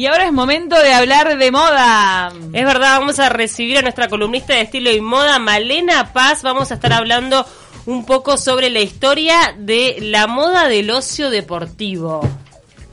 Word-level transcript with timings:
Y 0.00 0.06
ahora 0.06 0.24
es 0.24 0.32
momento 0.32 0.80
de 0.80 0.94
hablar 0.94 1.36
de 1.36 1.50
moda. 1.50 2.32
Es 2.54 2.64
verdad, 2.64 3.00
vamos 3.00 3.18
a 3.18 3.28
recibir 3.28 3.76
a 3.76 3.82
nuestra 3.82 4.08
columnista 4.08 4.54
de 4.54 4.62
estilo 4.62 4.90
y 4.90 4.98
moda, 5.02 5.38
Malena 5.38 6.14
Paz. 6.14 6.42
Vamos 6.42 6.70
a 6.70 6.76
estar 6.76 6.94
hablando 6.94 7.44
un 7.84 8.06
poco 8.06 8.38
sobre 8.38 8.70
la 8.70 8.80
historia 8.80 9.54
de 9.58 9.98
la 10.00 10.26
moda 10.26 10.68
del 10.68 10.90
ocio 10.90 11.28
deportivo. 11.28 12.26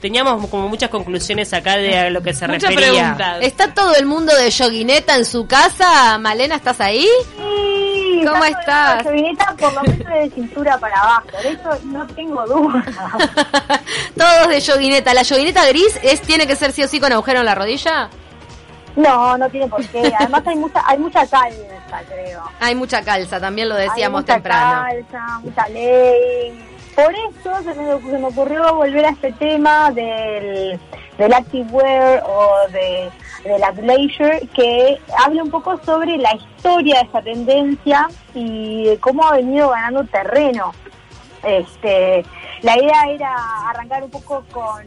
Teníamos 0.02 0.48
como 0.48 0.68
muchas 0.68 0.90
conclusiones 0.90 1.54
acá 1.54 1.78
de 1.78 1.96
a 1.96 2.10
lo 2.10 2.20
que 2.20 2.34
se 2.34 2.46
refería. 2.46 2.76
preguntas. 2.76 3.38
¿Está 3.40 3.72
todo 3.72 3.94
el 3.96 4.04
mundo 4.04 4.36
de 4.36 4.50
yoguineta 4.50 5.16
en 5.16 5.24
su 5.24 5.46
casa? 5.46 6.18
Malena, 6.18 6.56
¿estás 6.56 6.78
ahí? 6.82 7.08
¿Cómo 8.24 8.44
está 8.44 8.60
estás? 8.60 9.04
La 9.04 9.56
por 9.56 9.72
lo 9.74 9.82
menos 9.82 10.06
de 10.06 10.30
cintura 10.34 10.78
para 10.78 11.00
abajo, 11.00 11.26
de 11.42 11.48
eso 11.50 11.70
no 11.84 12.06
tengo 12.08 12.46
duda. 12.46 12.84
Todos 14.16 14.48
de 14.48 14.60
yoguineta. 14.60 15.14
¿La 15.14 15.22
yoguineta 15.22 15.66
gris 15.66 15.98
es 16.02 16.20
tiene 16.22 16.46
que 16.46 16.56
ser 16.56 16.72
sí 16.72 16.82
o 16.82 16.88
sí 16.88 17.00
con 17.00 17.12
agujero 17.12 17.40
en 17.40 17.46
la 17.46 17.54
rodilla? 17.54 18.08
No, 18.96 19.38
no 19.38 19.48
tiene 19.48 19.68
por 19.68 19.86
qué. 19.88 20.12
Además 20.18 20.42
hay 20.46 20.56
mucha, 20.56 20.82
hay 20.86 20.98
mucha 20.98 21.20
calza, 21.26 22.02
creo. 22.08 22.42
Hay 22.60 22.74
mucha 22.74 23.02
calza, 23.02 23.38
también 23.38 23.68
lo 23.68 23.76
decíamos 23.76 24.20
hay 24.20 24.22
mucha 24.22 24.34
temprano. 24.34 24.84
calza, 24.88 25.38
mucha 25.40 25.68
ley. 25.68 26.64
Por 26.98 27.14
eso 27.14 27.62
se 27.62 28.18
me, 28.18 28.26
ocurrió 28.26 28.74
volver 28.74 29.06
a 29.06 29.10
este 29.10 29.30
tema 29.34 29.92
del, 29.92 30.80
del 31.16 31.32
activewear 31.32 32.24
o 32.26 32.68
de, 32.72 33.08
de 33.44 33.56
la 33.56 33.70
leisure, 33.70 34.40
que 34.52 34.98
hable 35.16 35.42
un 35.42 35.48
poco 35.48 35.78
sobre 35.84 36.16
la 36.18 36.34
historia 36.34 36.96
de 36.98 37.06
esa 37.06 37.22
tendencia 37.22 38.08
y 38.34 38.96
cómo 38.96 39.24
ha 39.28 39.36
venido 39.36 39.70
ganando 39.70 40.02
terreno. 40.06 40.72
Este, 41.44 42.24
la 42.62 42.76
idea 42.76 43.04
era 43.08 43.36
arrancar 43.70 44.02
un 44.02 44.10
poco 44.10 44.42
con 44.50 44.84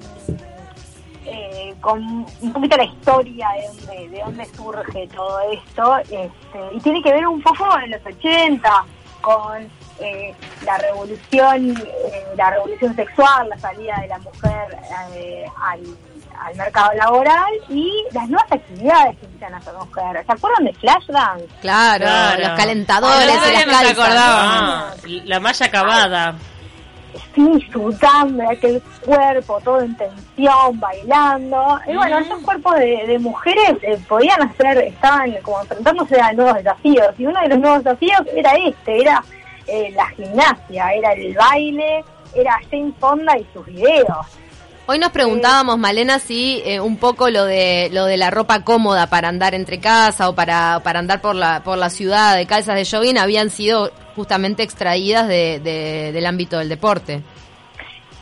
eh, 1.23 1.73
con 1.79 2.25
un 2.41 2.53
poquito 2.53 2.75
la 2.75 2.84
historia 2.84 3.48
de 3.55 3.67
dónde, 3.67 4.09
de 4.09 4.21
dónde 4.21 4.45
surge 4.48 5.07
todo 5.15 5.39
esto 5.49 5.98
este, 5.99 6.75
y 6.75 6.79
tiene 6.81 7.01
que 7.01 7.13
ver 7.13 7.25
un 7.25 7.41
poco 7.41 7.70
en 7.79 7.91
los 7.91 8.05
80 8.05 8.70
con 9.21 9.70
eh, 10.02 10.34
la 10.66 10.77
revolución 10.77 11.77
eh, 11.77 12.26
la 12.35 12.49
revolución 12.52 12.96
sexual 12.96 13.49
la 13.49 13.57
salida 13.60 13.96
de 14.02 14.08
la 14.08 14.18
mujer 14.20 14.77
eh, 15.16 15.46
al, 15.62 15.80
al 16.46 16.55
mercado 16.55 16.91
laboral 16.93 17.52
y 17.70 17.91
las 18.13 18.27
nuevas 18.30 18.52
actividades 18.52 19.18
que 19.20 19.26
invitan 19.26 19.54
a 19.55 19.60
esa 19.60 19.74
mujer 19.74 20.26
¿se 20.26 20.32
acuerdan 20.32 20.66
de 20.66 20.74
Flashdance? 20.74 21.46
Claro, 21.62 22.05
Claro. 22.05 22.48
los 22.48 22.58
calentadores 22.58 23.40
Ay, 23.41 23.52
y 23.52 23.70
las 23.70 23.84
no 23.84 23.90
acordaba. 23.90 24.90
Ah, 24.90 24.93
la 25.26 25.40
malla 25.40 25.66
acabada. 25.66 26.36
sí, 27.36 27.68
sudando, 27.71 28.49
aquel 28.49 28.82
cuerpo 29.05 29.60
todo 29.63 29.82
en 29.82 29.96
tensión, 29.98 30.80
bailando. 30.80 31.80
Y 31.88 31.96
bueno, 31.96 32.20
esos 32.20 32.40
cuerpos 32.41 32.76
de, 32.76 33.04
de 33.08 33.20
mujeres 33.20 33.76
eh, 33.82 33.98
podían 34.08 34.41
hacer, 34.41 34.77
estaban 34.80 35.32
como 35.41 35.62
enfrentándose 35.62 36.20
a 36.20 36.32
nuevos 36.34 36.55
desafíos. 36.55 37.08
Y 37.18 37.26
uno 37.26 37.40
de 37.41 37.49
los 37.49 37.60
nuevos 37.60 37.84
desafíos 37.84 38.21
era 38.36 38.52
este, 38.54 39.02
era 39.02 39.24
eh, 39.72 39.91
la 39.96 40.08
gimnasia, 40.10 40.91
era 40.94 41.14
el 41.14 41.34
baile, 41.36 42.04
era 42.36 42.60
Jane 42.70 42.94
Fonda 43.00 43.38
y 43.38 43.46
sus 43.54 43.66
videos. 43.66 44.08
Hoy 44.88 45.00
nos 45.00 45.12
preguntábamos, 45.12 45.77
Malena, 45.77 46.20
si 46.20 46.62
eh, 46.66 46.80
un 46.82 46.98
poco 46.98 47.30
lo 47.30 47.46
de 47.46 47.90
lo 47.94 48.05
de 48.05 48.18
la 48.18 48.30
ropa 48.30 48.64
cómoda 48.64 49.08
para 49.08 49.30
andar 49.30 49.54
entre 49.55 49.80
casa 49.80 50.27
o 50.27 50.36
para, 50.36 50.82
para 50.84 50.99
andar 50.99 51.22
por 51.22 51.36
la 51.36 51.62
por 51.64 51.77
la 51.77 51.90
ciudad 51.90 52.36
de 52.36 52.46
calzas 52.46 52.76
de 52.76 52.86
jogging 52.86 53.18
habían 53.18 53.49
sido 53.52 53.92
justamente 54.16 54.64
extraídas 54.64 55.27
de, 55.27 55.60
de- 55.60 56.12
del 56.12 56.26
ámbito 56.26 56.58
del 56.58 56.68
deporte. 56.68 57.22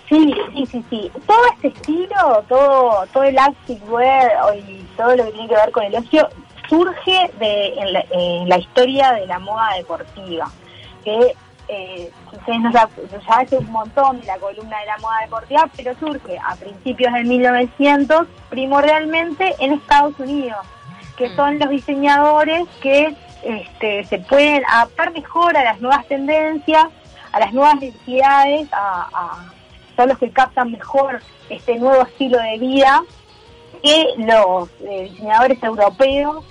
Sí, 0.10 0.34
sí, 0.54 0.66
sí, 0.66 0.84
sí. 0.90 1.12
Todo 1.26 1.38
este 1.56 1.68
estilo, 1.70 2.44
todo, 2.48 3.06
todo 3.14 3.24
el 3.24 3.38
activewear 3.38 4.32
y 4.58 4.84
todo 4.98 5.16
lo 5.16 5.26
que 5.26 5.32
tiene 5.32 5.48
que 5.48 5.56
ver 5.56 5.72
con 5.72 5.84
el 5.84 5.96
ocio 5.96 6.28
surge 6.68 7.32
de, 7.40 7.74
en, 7.80 7.94
la, 7.94 8.06
en 8.12 8.50
la 8.50 8.58
historia 8.58 9.14
de 9.14 9.26
la 9.28 9.40
moda 9.40 9.70
deportiva. 9.78 10.52
Que 11.04 11.34
eh, 11.72 12.12
ustedes 12.34 12.60
no 12.62 12.72
sab- 12.72 12.90
ya 13.12 13.34
hace 13.36 13.58
un 13.58 13.72
montón 13.72 14.20
de 14.22 14.26
la 14.28 14.38
columna 14.40 14.80
de 14.80 14.86
la 14.88 14.98
moda 14.98 15.18
deportiva, 15.22 15.70
pero 15.78 15.94
surge 16.00 16.38
a 16.40 16.56
principios 16.56 17.14
del 17.14 17.26
1900 17.26 18.28
primordialmente 18.50 19.54
en 19.60 19.74
Estados 19.74 20.18
Unidos, 20.20 20.58
que 21.18 21.30
Mm. 21.30 21.36
son 21.36 21.60
los 21.60 21.70
diseñadores 21.70 22.68
que 22.82 23.16
este, 23.44 24.04
se 24.06 24.20
pueden 24.20 24.64
adaptar 24.68 25.12
mejor 25.14 25.56
a 25.58 25.64
las 25.64 25.80
nuevas 25.80 26.06
tendencias, 26.08 26.86
a 27.32 27.40
las 27.40 27.54
nuevas 27.54 27.76
necesidades, 27.80 28.68
a, 28.74 29.08
a- 29.14 29.54
son 29.96 30.10
los 30.10 30.18
que 30.18 30.32
captan 30.32 30.72
mejor 30.72 31.22
este 31.50 31.78
nuevo 31.78 32.02
estilo 32.04 32.38
de 32.40 32.58
vida 32.58 33.02
que 33.84 34.08
los 34.18 34.70
eh, 34.82 35.10
diseñadores 35.12 35.62
europeos 35.64 36.44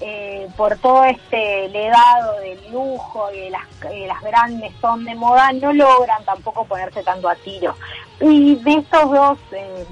eh, 0.00 0.48
por 0.56 0.76
todo 0.78 1.04
este 1.04 1.68
legado 1.70 2.38
del 2.40 2.70
lujo 2.70 3.28
y 3.32 3.40
de 3.40 3.50
las, 3.50 3.80
de 3.80 4.06
las 4.06 4.20
grandes 4.22 4.72
son 4.80 5.04
de 5.04 5.14
moda 5.14 5.52
no 5.52 5.72
logran 5.72 6.24
tampoco 6.24 6.64
ponerse 6.64 7.02
tanto 7.02 7.28
a 7.28 7.34
tiro. 7.36 7.74
Y 8.20 8.56
de 8.56 8.74
estos 8.74 9.10
dos 9.10 9.38
eh, 9.52 9.86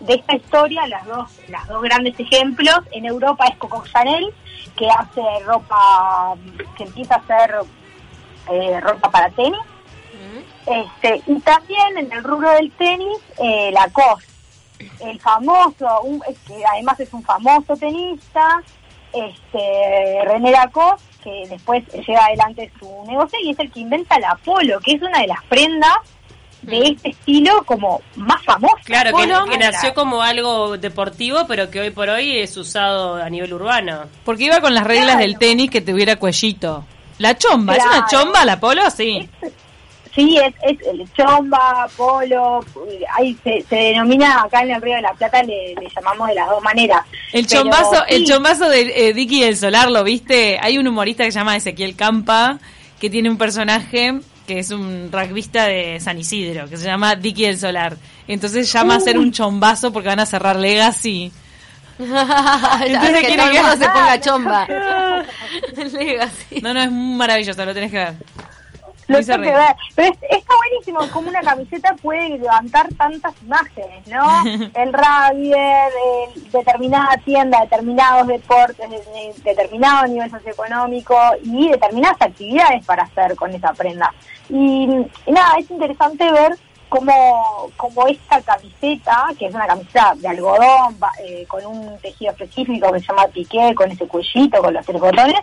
de 0.00 0.14
esta 0.14 0.34
historia 0.36 0.86
las 0.86 1.04
dos 1.06 1.30
las 1.48 1.66
dos 1.68 1.82
grandes 1.82 2.18
ejemplos 2.18 2.80
en 2.92 3.04
Europa 3.06 3.44
es 3.48 3.56
Coco 3.58 3.82
Chanel 3.92 4.32
que 4.76 4.88
hace 4.88 5.20
ropa 5.44 6.34
que 6.76 6.84
empieza 6.84 7.16
a 7.16 7.18
hacer 7.18 7.54
eh, 8.50 8.80
ropa 8.80 9.10
para 9.10 9.30
tenis. 9.30 9.60
Este, 10.66 11.22
y 11.26 11.40
también 11.40 11.98
en 11.98 12.12
el 12.12 12.22
rubro 12.22 12.50
del 12.50 12.70
tenis, 12.72 13.18
eh, 13.38 13.70
Lacoste, 13.72 14.26
el 15.00 15.18
famoso, 15.20 16.00
un- 16.02 16.20
que 16.46 16.64
además 16.72 17.00
es 17.00 17.12
un 17.12 17.22
famoso 17.22 17.76
tenista, 17.76 18.62
este, 19.12 20.24
René 20.24 20.50
Lacoste, 20.50 21.06
que 21.22 21.48
después 21.48 21.84
lleva 22.06 22.26
adelante 22.26 22.70
su 22.78 23.04
negocio 23.06 23.38
y 23.42 23.50
es 23.50 23.58
el 23.58 23.70
que 23.70 23.80
inventa 23.80 24.18
la 24.18 24.36
polo, 24.44 24.80
que 24.80 24.92
es 24.92 25.02
una 25.02 25.20
de 25.20 25.26
las 25.26 25.42
prendas 25.44 25.96
de 26.62 26.88
este 26.88 27.10
estilo 27.10 27.62
como 27.64 28.02
más 28.16 28.42
famosa. 28.44 28.76
Claro, 28.84 29.16
que, 29.16 29.58
nació 29.58 29.94
como 29.94 30.22
algo 30.22 30.76
deportivo, 30.76 31.46
pero 31.48 31.70
que 31.70 31.80
hoy 31.80 31.90
por 31.90 32.08
hoy 32.08 32.38
es 32.38 32.56
usado 32.56 33.16
a 33.16 33.28
nivel 33.30 33.52
urbano. 33.54 34.02
Porque 34.24 34.44
iba 34.44 34.60
con 34.60 34.74
las 34.74 34.84
reglas 34.84 35.16
Claro. 35.16 35.20
del 35.20 35.38
tenis 35.38 35.70
que 35.70 35.80
tuviera 35.80 36.16
cuellito. 36.16 36.84
La 37.18 37.36
chomba, 37.36 37.76
¿es 37.76 37.84
una 37.84 38.06
chomba 38.06 38.44
la 38.44 38.58
polo? 38.58 38.82
Sí. 38.90 39.28
Sí, 40.14 40.36
es, 40.38 40.52
es 40.62 40.86
el 40.88 41.12
chomba, 41.14 41.88
polo, 41.96 42.64
ahí 43.16 43.36
se, 43.44 43.62
se 43.68 43.76
denomina 43.76 44.42
acá 44.42 44.62
en 44.62 44.72
el 44.72 44.82
Río 44.82 44.96
de 44.96 45.02
la 45.02 45.12
Plata, 45.14 45.42
le, 45.42 45.74
le 45.74 45.88
llamamos 45.94 46.28
de 46.28 46.34
las 46.34 46.48
dos 46.48 46.62
maneras. 46.62 47.02
El 47.32 47.46
Pero 47.46 47.62
chombazo, 47.62 48.04
el 48.08 48.18
sí, 48.18 48.24
chombazo 48.32 48.68
de 48.68 49.08
eh, 49.08 49.12
Dicky 49.14 49.42
del 49.42 49.56
Solar, 49.56 49.88
¿lo 49.90 50.02
viste? 50.02 50.58
Hay 50.60 50.78
un 50.78 50.88
humorista 50.88 51.24
que 51.24 51.30
se 51.30 51.38
llama 51.38 51.56
Ezequiel 51.56 51.94
Campa, 51.94 52.58
que 53.00 53.08
tiene 53.08 53.30
un 53.30 53.38
personaje 53.38 54.18
que 54.48 54.58
es 54.58 54.72
un 54.72 55.10
rugbyista 55.12 55.66
de 55.66 56.00
San 56.00 56.18
Isidro, 56.18 56.68
que 56.68 56.76
se 56.76 56.84
llama 56.86 57.14
Dicky 57.14 57.44
del 57.44 57.58
Solar. 57.58 57.96
Entonces 58.26 58.72
llama 58.72 58.94
a 58.94 58.96
hacer 58.96 59.16
un 59.16 59.30
chombazo 59.30 59.92
porque 59.92 60.08
van 60.08 60.18
a 60.18 60.26
cerrar 60.26 60.56
Legacy. 60.56 61.30
Entonces 62.00 63.20
que 63.20 63.26
quiere 63.26 63.36
todo 63.36 63.46
el 63.46 63.52
que- 63.52 63.62
mundo 63.62 63.76
se 63.76 63.88
ponga 63.90 64.20
chomba. 64.20 64.66
Legacy. 65.92 66.60
No, 66.62 66.74
no, 66.74 66.82
es 66.82 66.90
maravilloso, 66.90 67.64
lo 67.64 67.72
tenés 67.74 67.90
que 67.90 67.98
ver. 67.98 68.14
Lo 69.12 69.18
Rey. 69.50 69.50
ver. 69.50 69.76
Pero 69.94 70.12
es- 70.12 70.18
está 70.38 70.54
buenísimo 70.56 71.00
como 71.12 71.28
una 71.28 71.40
camiseta 71.40 71.94
puede 72.00 72.30
levantar 72.30 72.88
tantas 72.96 73.32
imágenes, 73.42 74.06
¿no? 74.06 74.24
El 74.74 74.92
rugby, 74.92 75.52
determinada 76.52 77.16
tienda, 77.24 77.60
determinados 77.62 78.26
deportes, 78.26 78.88
de- 78.90 78.96
de- 78.98 79.34
determinado 79.42 80.06
nivel 80.06 80.30
socioeconómico 80.30 81.16
y 81.44 81.68
determinadas 81.68 82.16
actividades 82.20 82.84
para 82.84 83.04
hacer 83.04 83.34
con 83.36 83.54
esa 83.54 83.72
prenda. 83.72 84.12
Y, 84.48 84.88
y 85.26 85.32
nada, 85.32 85.54
es 85.58 85.70
interesante 85.70 86.30
ver 86.32 86.56
cómo, 86.88 87.70
cómo 87.76 88.08
esta 88.08 88.40
camiseta, 88.42 89.26
que 89.38 89.46
es 89.46 89.54
una 89.54 89.66
camiseta 89.66 90.12
de 90.16 90.28
algodón, 90.28 90.96
eh, 91.24 91.44
con 91.46 91.64
un 91.64 91.98
tejido 92.00 92.32
específico 92.32 92.90
que 92.92 93.00
se 93.00 93.06
llama 93.06 93.28
piqué, 93.28 93.74
con 93.76 93.90
ese 93.90 94.06
cuellito, 94.08 94.60
con 94.60 94.74
los 94.74 94.84
tres 94.84 95.00
botones, 95.00 95.40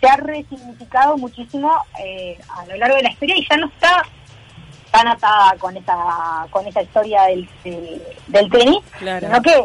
se 0.00 0.08
ha 0.08 0.16
resignificado 0.16 1.16
muchísimo 1.18 1.70
eh, 2.02 2.38
a 2.56 2.64
lo 2.66 2.76
largo 2.76 2.96
de 2.96 3.02
la 3.02 3.10
historia 3.10 3.36
y 3.36 3.46
ya 3.48 3.56
no 3.56 3.66
está 3.66 4.02
tan 4.90 5.06
atada 5.06 5.54
con 5.58 5.76
esa 5.76 6.46
con 6.50 6.66
esa 6.66 6.82
historia 6.82 7.22
del, 7.24 7.48
del, 7.64 8.02
del 8.26 8.50
tenis, 8.50 8.78
Claro. 8.98 9.26
sino 9.26 9.42
que 9.42 9.64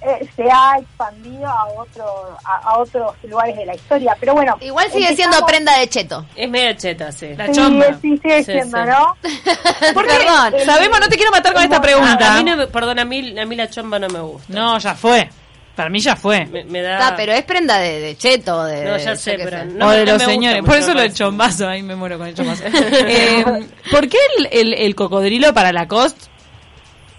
eh, 0.00 0.28
se 0.36 0.44
ha 0.50 0.78
expandido 0.78 1.46
a 1.46 1.64
otro 1.76 2.38
a, 2.44 2.56
a 2.58 2.78
otros 2.78 3.12
lugares 3.24 3.56
de 3.56 3.66
la 3.66 3.74
historia. 3.74 4.16
Pero 4.20 4.32
bueno, 4.34 4.56
Igual 4.60 4.90
sigue 4.92 5.14
siendo 5.16 5.44
prenda 5.44 5.76
de 5.78 5.88
cheto. 5.88 6.24
Es 6.36 6.48
media 6.48 6.76
cheta, 6.76 7.10
sí. 7.12 7.34
La 7.36 7.46
Sí, 7.48 7.52
chomba. 7.52 7.86
sí, 8.00 8.16
sigue 8.16 8.38
Sí, 8.44 8.52
siendo, 8.52 8.78
sí. 8.78 8.88
¿no? 8.88 9.16
Porque 9.92 10.10
Perdón. 10.14 10.54
el- 10.54 10.64
Sabemos, 10.66 11.00
no 11.00 11.08
te 11.08 11.16
quiero 11.16 11.32
matar 11.32 11.52
con 11.52 11.64
esta 11.64 11.76
A, 11.78 11.82
pregunta. 11.82 12.32
a 12.32 12.36
mí 12.38 12.44
no 12.44 12.56
me, 12.56 12.66
perdón, 12.68 12.98
a 13.00 13.04
mí, 13.04 13.36
a 13.38 13.44
mí 13.44 13.56
la 13.56 13.68
chomba 13.68 13.98
no 13.98 14.08
me 14.08 14.20
gusta. 14.20 14.46
No, 14.54 14.78
ya 14.78 14.94
fue. 14.94 15.28
Para 15.76 15.88
mí 15.88 16.00
ya 16.00 16.16
fue. 16.16 16.44
Me, 16.46 16.64
me 16.64 16.82
da... 16.82 17.08
Ah, 17.08 17.14
pero 17.16 17.32
es 17.32 17.42
prenda 17.44 17.78
de, 17.78 17.98
de 18.00 18.16
cheto, 18.16 18.64
de, 18.64 18.84
No, 18.84 18.96
ya 18.98 19.16
sé, 19.16 19.38
pero 19.38 19.58
sé. 19.58 19.64
no 19.66 19.86
o 19.88 19.90
de 19.90 20.04
no 20.04 20.12
los 20.12 20.22
señores. 20.22 20.62
Por 20.62 20.76
eso 20.76 20.92
lo 20.92 21.00
del 21.00 21.14
chombazo. 21.14 21.66
Ahí 21.68 21.82
me 21.82 21.96
muero 21.96 22.18
con 22.18 22.26
el 22.26 22.34
chombazo. 22.34 22.64
Eh, 22.72 23.44
¿Por 23.90 24.08
qué 24.08 24.18
el, 24.38 24.48
el, 24.52 24.74
el 24.74 24.94
cocodrilo 24.94 25.54
para 25.54 25.72
la 25.72 25.88
cost? 25.88 26.26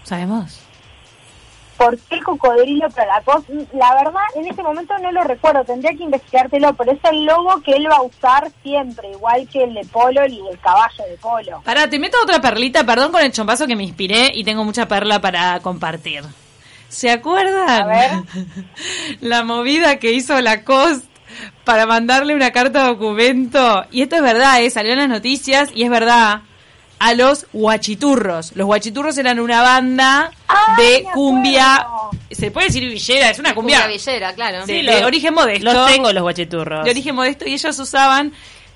¿Sabemos? 0.04 0.60
¿por 1.76 1.98
qué 1.98 2.14
el 2.14 2.24
cocodrilo 2.24 2.88
para 2.90 3.16
la 3.16 3.20
cosa? 3.22 3.46
La 3.72 3.94
verdad, 3.96 4.22
en 4.36 4.46
ese 4.46 4.62
momento 4.62 4.96
no 4.98 5.10
lo 5.12 5.24
recuerdo, 5.24 5.64
tendría 5.64 5.90
que 5.96 6.04
investigártelo, 6.04 6.72
pero 6.74 6.92
es 6.92 6.98
el 7.10 7.24
logo 7.24 7.60
que 7.62 7.72
él 7.72 7.88
va 7.90 7.96
a 7.96 8.02
usar 8.02 8.50
siempre, 8.62 9.10
igual 9.10 9.48
que 9.48 9.64
el 9.64 9.74
de 9.74 9.84
Polo 9.84 10.24
y 10.26 10.40
el 10.48 10.58
caballo 10.60 11.04
de 11.10 11.16
Polo. 11.18 11.62
Pará, 11.64 11.88
te 11.90 11.98
meto 11.98 12.16
otra 12.22 12.40
perlita, 12.40 12.84
perdón 12.84 13.12
con 13.12 13.22
el 13.22 13.32
chompazo 13.32 13.66
que 13.66 13.76
me 13.76 13.82
inspiré 13.84 14.30
y 14.32 14.44
tengo 14.44 14.64
mucha 14.64 14.86
perla 14.86 15.20
para 15.20 15.58
compartir. 15.60 16.22
¿Se 16.88 17.10
acuerdan? 17.10 17.68
A 17.68 17.86
ver. 17.86 18.10
La 19.20 19.42
movida 19.44 19.96
que 19.96 20.12
hizo 20.12 20.40
Lacoste 20.40 21.06
para 21.64 21.86
mandarle 21.86 22.34
una 22.34 22.50
carta 22.52 22.86
documento. 22.86 23.84
Y 23.90 24.02
esto 24.02 24.16
es 24.16 24.22
verdad, 24.22 24.62
¿eh? 24.62 24.70
salió 24.70 24.92
en 24.92 24.98
las 24.98 25.08
noticias 25.08 25.70
y 25.74 25.82
es 25.84 25.90
verdad. 25.90 26.42
A 27.00 27.12
los 27.14 27.46
guachiturros. 27.52 28.52
Los 28.54 28.66
guachiturros 28.66 29.18
eran 29.18 29.40
una 29.40 29.60
banda 29.62 30.30
de 30.78 31.04
cumbia. 31.12 31.86
Se 32.30 32.50
puede 32.52 32.68
decir 32.68 32.88
villera, 32.88 33.30
es 33.30 33.38
una 33.40 33.52
cumbia. 33.54 33.80
Cumbia 33.82 33.96
villera, 33.96 34.32
claro. 34.34 34.60
de, 34.60 34.66
Sí, 34.66 34.86
de 34.86 34.92
los- 34.94 35.02
origen 35.02 35.34
modesto. 35.34 35.72
Los 35.72 35.86
tengo 35.90 36.12
los 36.12 36.22
guacheturros. 36.22 36.84
De 36.84 36.90
origen 36.92 37.14
modesto. 37.16 37.46
Y 37.48 37.54
ellos 37.54 37.78
usaban 37.78 38.32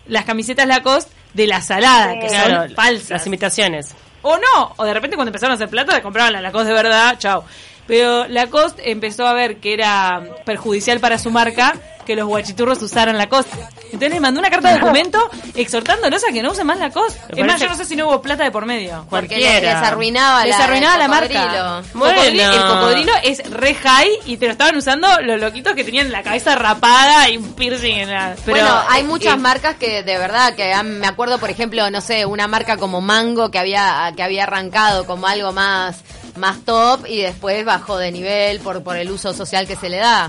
las 0.08 0.24
camisetas 0.24 0.66
Lacoste 0.66 1.12
de 1.32 1.46
la 1.46 1.60
salada, 1.62 2.14
Sí. 2.14 2.18
que 2.20 2.26
Claro, 2.26 2.66
son 2.66 2.74
falsas. 2.74 3.10
Las 3.10 3.26
imitaciones. 3.26 3.94
O 4.22 4.36
no, 4.36 4.74
o 4.76 4.84
de 4.84 4.92
repente 4.92 5.14
cuando 5.16 5.28
empezaron 5.28 5.52
a 5.52 5.54
hacer 5.54 5.68
plata 5.68 6.02
compraban 6.02 6.32
la 6.32 6.40
Lacoste 6.42 6.68
de 6.68 6.74
verdad, 6.74 7.16
chao. 7.18 7.44
Pero 7.88 8.28
Lacoste 8.28 8.90
empezó 8.92 9.26
a 9.26 9.32
ver 9.32 9.56
que 9.56 9.72
era 9.74 10.22
perjudicial 10.44 11.00
para 11.00 11.18
su 11.18 11.30
marca 11.32 11.74
que 12.06 12.16
los 12.16 12.26
guachiturros 12.26 12.80
usaran 12.80 13.18
Lacoste. 13.18 13.58
Entonces 13.86 14.10
les 14.12 14.20
mandó 14.20 14.40
una 14.40 14.48
carta 14.48 14.72
de 14.72 14.78
documento 14.80 15.18
exhortándolos 15.54 16.22
a 16.24 16.32
que 16.32 16.42
no 16.42 16.52
usen 16.52 16.66
más 16.66 16.78
Lacoste. 16.78 17.20
Me 17.34 17.40
Es 17.42 17.46
más, 17.46 17.60
yo 17.60 17.68
no 17.68 17.74
sé 17.76 17.84
si 17.84 17.96
no 17.96 18.08
hubo 18.08 18.22
plata 18.22 18.44
de 18.44 18.50
por 18.50 18.64
medio. 18.64 19.04
Porque 19.10 19.36
le- 19.36 19.42
Cualquiera. 19.44 19.80
les 19.80 19.88
arruinaba 19.88 20.44
Les 20.46 20.56
la, 20.58 20.64
arruinaba 20.64 20.94
el 20.94 21.00
la 21.00 21.08
marca. 21.08 21.82
Bueno. 21.92 22.14
Cocodrilo- 22.22 22.52
el 22.54 22.60
cocodrilo 22.80 23.12
es 23.24 23.50
re 23.50 23.74
high 23.74 24.10
y 24.24 24.36
te 24.38 24.46
lo 24.46 24.52
estaban 24.52 24.76
usando 24.76 25.06
los 25.22 25.38
loquitos 25.40 25.74
que 25.74 25.84
tenían 25.84 26.10
la 26.10 26.22
cabeza 26.22 26.54
rapada 26.54 27.28
y 27.28 27.36
un 27.36 27.52
piercing 27.52 27.96
en 27.98 28.10
la... 28.10 28.34
Pero, 28.44 28.58
bueno, 28.58 28.82
hay 28.88 29.02
eh, 29.02 29.04
muchas 29.04 29.34
eh, 29.34 29.38
marcas 29.38 29.76
que 29.76 30.02
de 30.02 30.16
verdad 30.18 30.54
que 30.54 30.72
han- 30.72 31.00
me 31.00 31.06
acuerdo, 31.06 31.38
por 31.38 31.50
ejemplo, 31.50 31.90
no 31.90 32.00
sé, 32.00 32.24
una 32.24 32.46
marca 32.48 32.78
como 32.78 33.00
Mango 33.02 33.50
que 33.50 33.58
había 33.58 34.10
que 34.16 34.22
había 34.22 34.44
arrancado 34.44 35.04
como 35.06 35.26
algo 35.26 35.52
más 35.52 36.02
más 36.38 36.64
top 36.64 37.06
y 37.06 37.22
después 37.22 37.64
bajó 37.64 37.98
de 37.98 38.12
nivel 38.12 38.60
por 38.60 38.82
por 38.82 38.96
el 38.96 39.10
uso 39.10 39.32
social 39.34 39.66
que 39.66 39.76
se 39.76 39.88
le 39.88 39.98
da. 39.98 40.26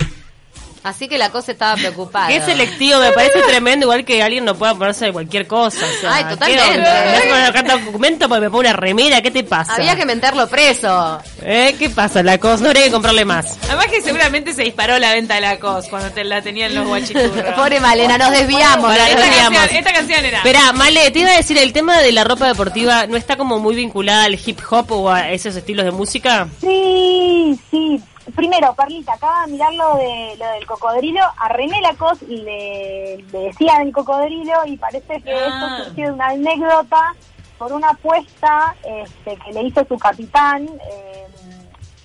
Así 0.83 1.07
que 1.07 1.17
la 1.17 1.29
cosa 1.29 1.51
estaba 1.51 1.75
preocupada. 1.75 2.27
Qué 2.27 2.41
selectivo, 2.41 2.99
me 2.99 3.11
parece 3.11 3.41
tremendo, 3.41 3.85
igual 3.85 4.05
que 4.05 4.23
alguien 4.23 4.45
no 4.45 4.55
pueda 4.55 4.75
ponerse 4.75 5.05
de 5.05 5.13
cualquier 5.13 5.45
cosa. 5.47 5.85
O 5.85 6.01
sea, 6.01 6.15
Ay, 6.15 6.23
¿qué 6.23 6.29
totalmente. 6.31 6.79
Me 6.79 7.19
poner 7.19 7.43
una 7.43 7.53
carta 7.53 7.77
de 7.77 7.85
documento 7.85 8.29
porque 8.29 8.41
me 8.41 8.49
pone 8.49 8.69
una 8.69 8.77
remera, 8.77 9.21
¿qué 9.21 9.31
te 9.31 9.43
pasa? 9.43 9.75
Había 9.75 9.95
que 9.95 10.05
meterlo 10.05 10.47
preso. 10.47 11.21
¿Eh? 11.41 11.75
¿Qué 11.77 11.89
pasa? 11.89 12.23
La 12.23 12.37
cosa, 12.37 12.63
no 12.63 12.67
habría 12.69 12.85
que 12.85 12.91
comprarle 12.91 13.25
más. 13.25 13.57
Además 13.63 13.87
que 13.87 14.01
seguramente 14.01 14.53
se 14.53 14.63
disparó 14.63 14.97
la 14.99 15.13
venta 15.13 15.35
de 15.35 15.41
Lacoste 15.41 15.89
cuando 15.89 16.11
te 16.11 16.23
la 16.23 16.41
tenían 16.41 16.73
los 16.73 16.87
guachiturros. 16.87 17.53
Pobre 17.55 17.79
Malena, 17.79 18.17
nos 18.17 18.31
desviamos. 18.31 18.89
Nos 18.89 18.97
esta, 18.97 19.15
nos 19.15 19.23
desviamos. 19.23 19.59
canción, 19.59 19.77
esta 19.77 19.93
canción 19.93 20.25
era... 20.25 20.37
Espera, 20.37 20.71
Male, 20.73 21.11
te 21.11 21.19
iba 21.19 21.31
a 21.31 21.37
decir, 21.37 21.57
el 21.57 21.73
tema 21.73 21.99
de 21.99 22.11
la 22.11 22.23
ropa 22.23 22.47
deportiva 22.47 23.05
no 23.07 23.17
está 23.17 23.35
como 23.35 23.59
muy 23.59 23.75
vinculada 23.75 24.23
al 24.23 24.39
hip 24.43 24.59
hop 24.69 24.91
o 24.91 25.09
a 25.09 25.29
esos 25.31 25.55
estilos 25.55 25.85
de 25.85 25.91
música. 25.91 26.47
Sí, 26.61 27.59
sí. 27.69 28.01
Primero, 28.35 28.73
Perlita, 28.75 29.13
acaba 29.13 29.45
de 29.45 29.51
mirar 29.53 29.73
lo, 29.73 29.95
de, 29.95 30.35
lo 30.39 30.45
del 30.51 30.65
cocodrilo. 30.65 31.21
A 31.37 31.49
René 31.49 31.81
Lacoste 31.81 32.25
le, 32.27 33.17
le 33.31 33.39
decían 33.39 33.81
el 33.81 33.93
cocodrilo 33.93 34.53
y 34.65 34.77
parece 34.77 35.21
que 35.21 35.33
Ah. 35.33 35.47
esto 35.47 35.83
surgió 35.85 36.05
de 36.07 36.11
una 36.13 36.27
anécdota 36.27 37.13
por 37.57 37.73
una 37.73 37.89
apuesta 37.89 38.75
este, 38.83 39.35
que 39.37 39.51
le 39.53 39.63
hizo 39.63 39.83
su 39.85 39.97
capitán 39.97 40.63
eh, 40.89 41.27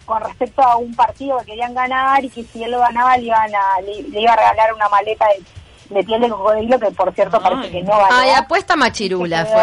con 0.04 0.20
respecto 0.22 0.62
a 0.62 0.76
un 0.76 0.94
partido 0.94 1.38
que 1.38 1.46
querían 1.46 1.72
ganar 1.74 2.24
y 2.24 2.28
que 2.28 2.44
si 2.44 2.62
él 2.62 2.72
lo 2.72 2.80
ganaba 2.80 3.16
le, 3.16 3.24
iban 3.26 3.50
a, 3.54 3.80
le, 3.80 4.02
le 4.02 4.20
iba 4.20 4.32
a 4.32 4.36
regalar 4.36 4.74
una 4.74 4.88
maleta 4.88 5.26
de, 5.28 5.94
de 5.94 6.04
piel 6.04 6.20
de 6.20 6.28
cocodrilo 6.28 6.78
que 6.78 6.90
por 6.90 7.12
cierto 7.14 7.40
parece 7.40 7.62
Ay. 7.66 7.70
que 7.70 7.82
no 7.82 7.96
ganó. 7.96 8.08
Ay, 8.10 8.30
apuesta 8.30 8.76
machirula 8.76 9.46
Se 9.46 9.54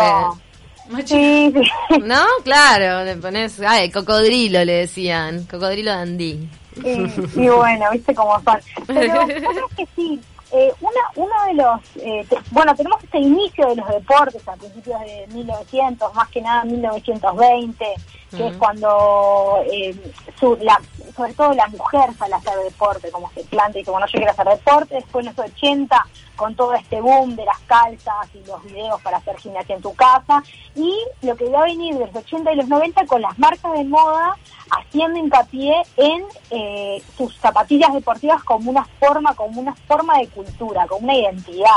Sí, 1.05 1.53
sí. 1.53 1.99
¿No? 2.03 2.23
Claro, 2.43 3.03
le 3.05 3.15
pones, 3.17 3.59
ay, 3.61 3.89
cocodrilo 3.91 4.63
le 4.65 4.73
decían, 4.73 5.45
cocodrilo 5.45 5.91
dandí. 5.91 6.49
Y, 6.83 7.41
y 7.41 7.49
bueno, 7.49 7.85
viste 7.91 8.13
cómo 8.15 8.39
son. 8.43 8.59
Pero 8.87 9.13
sabés 9.27 9.63
que 9.77 9.87
sí, 9.95 10.19
eh, 10.53 10.71
una, 10.81 11.01
uno 11.15 11.33
de 11.47 11.53
los, 11.53 11.81
eh, 12.05 12.25
te- 12.29 12.37
bueno, 12.51 12.75
tenemos 12.75 13.01
este 13.03 13.19
inicio 13.19 13.67
de 13.69 13.75
los 13.77 13.87
deportes 13.87 14.45
a 14.47 14.53
principios 14.55 14.99
de 15.01 15.27
1900, 15.33 16.13
más 16.13 16.27
que 16.29 16.41
nada 16.41 16.63
1920, 16.65 17.85
que 18.31 18.35
es 18.47 18.49
Ujú. 18.51 18.59
cuando 18.59 19.59
eh, 19.71 19.95
su, 20.39 20.57
la, 20.61 20.79
sobre 21.15 21.33
todo 21.33 21.53
la 21.53 21.67
mujer 21.67 22.09
sale 22.17 22.33
a 22.33 22.37
hacer 22.37 22.53
deporte, 22.63 23.11
como 23.11 23.29
se 23.33 23.43
planta 23.45 23.77
y 23.77 23.81
dice, 23.81 23.91
bueno, 23.91 24.07
yo 24.07 24.17
quiero 24.17 24.31
hacer 24.31 24.47
deporte, 24.47 24.95
después 24.95 25.25
en 25.25 25.33
los 25.35 25.45
80, 25.53 26.05
con 26.41 26.55
todo 26.55 26.73
este 26.73 26.99
boom 26.99 27.35
de 27.35 27.45
las 27.45 27.59
calzas 27.67 28.27
y 28.33 28.43
los 28.47 28.63
videos 28.63 28.99
para 29.03 29.17
hacer 29.17 29.37
gimnasia 29.37 29.75
en 29.75 29.81
tu 29.83 29.93
casa, 29.93 30.41
y 30.75 30.91
lo 31.21 31.35
que 31.35 31.47
va 31.51 31.59
a 31.59 31.65
venir 31.65 31.93
de 31.93 32.07
los 32.07 32.15
80 32.15 32.51
y 32.51 32.55
los 32.55 32.67
90 32.67 33.05
con 33.05 33.21
las 33.21 33.37
marcas 33.37 33.73
de 33.73 33.83
moda 33.83 34.35
haciendo 34.71 35.19
hincapié 35.19 35.83
en 35.97 36.23
eh, 36.49 37.03
sus 37.15 37.37
zapatillas 37.37 37.93
deportivas 37.93 38.43
como 38.43 38.71
una 38.71 38.83
forma, 38.99 39.35
como 39.35 39.61
una 39.61 39.75
forma 39.87 40.17
de 40.17 40.29
cultura, 40.29 40.87
como 40.87 41.03
una 41.03 41.15
identidad. 41.15 41.67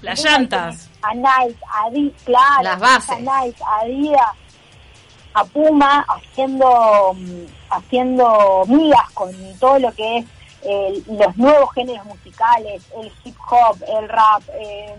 Las 0.00 0.24
Entonces, 0.24 0.24
llantas. 0.24 0.90
A 1.02 1.14
Nike, 1.14 1.58
a 1.68 1.86
Adidas, 1.86 2.22
claro, 2.24 2.62
Las 2.62 2.78
bases. 2.78 3.10
A 3.10 3.18
Nike, 3.18 3.64
a 3.64 3.80
Adidas, 3.80 4.30
a 5.34 5.44
Puma 5.44 6.06
haciendo 6.08 7.14
mm, 7.14 7.46
haciendo 7.70 8.62
migas 8.68 9.10
con 9.12 9.32
todo 9.58 9.80
lo 9.80 9.92
que 9.92 10.18
es 10.18 10.26
eh, 10.62 11.02
los 11.06 11.36
nuevos 11.36 11.72
géneros 11.74 12.04
musicales, 12.06 12.82
el 13.00 13.12
hip 13.24 13.36
hop, 13.50 13.76
el 13.86 14.08
rap, 14.08 14.42
eh, 14.54 14.94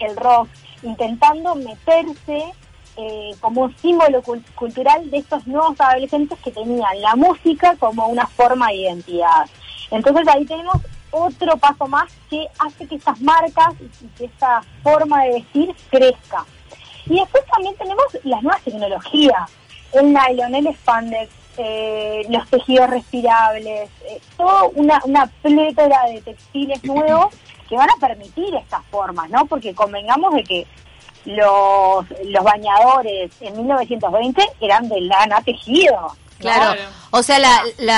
el 0.00 0.16
rock, 0.16 0.48
intentando 0.82 1.54
meterse 1.54 2.52
eh, 2.96 3.30
como 3.40 3.62
un 3.62 3.76
símbolo 3.78 4.22
cul- 4.22 4.44
cultural 4.54 5.10
de 5.10 5.18
estos 5.18 5.46
nuevos 5.46 5.80
adolescentes 5.80 6.38
que 6.40 6.50
tenían 6.50 7.00
la 7.00 7.16
música 7.16 7.76
como 7.78 8.06
una 8.06 8.26
forma 8.26 8.68
de 8.68 8.76
identidad. 8.76 9.46
Entonces 9.90 10.26
ahí 10.28 10.44
tenemos 10.44 10.76
otro 11.10 11.56
paso 11.56 11.86
más 11.86 12.12
que 12.28 12.46
hace 12.58 12.86
que 12.86 12.96
estas 12.96 13.20
marcas 13.20 13.74
y 14.00 14.06
que 14.16 14.24
esta 14.26 14.62
forma 14.82 15.24
de 15.24 15.34
vestir 15.34 15.74
crezca. 15.90 16.44
Y 17.06 17.20
después 17.20 17.44
también 17.52 17.76
tenemos 17.76 18.04
las 18.24 18.42
nuevas 18.42 18.62
tecnologías, 18.62 19.50
el 19.92 20.12
nylon, 20.12 20.54
el 20.54 20.74
spandex, 20.74 21.30
eh, 21.56 22.22
los 22.28 22.48
tejidos 22.48 22.90
respirables, 22.90 23.90
eh, 24.08 24.20
toda 24.36 24.64
una, 24.74 25.00
una 25.04 25.26
plétora 25.42 26.04
de 26.08 26.20
textiles 26.22 26.82
nuevos 26.84 27.34
que 27.68 27.76
van 27.76 27.88
a 27.90 28.00
permitir 28.00 28.54
estas 28.54 28.84
formas, 28.86 29.30
¿no? 29.30 29.46
Porque 29.46 29.74
convengamos 29.74 30.34
de 30.34 30.44
que 30.44 30.66
los, 31.24 32.04
los 32.26 32.44
bañadores 32.44 33.30
en 33.40 33.56
1920 33.56 34.42
eran 34.60 34.88
de 34.88 35.00
lana 35.00 35.40
tejido. 35.42 35.92
¿no? 36.00 36.16
Claro. 36.38 36.74
Claro. 36.74 36.90
O 37.10 37.22
sea, 37.22 37.38
la, 37.38 37.62
la, 37.78 37.92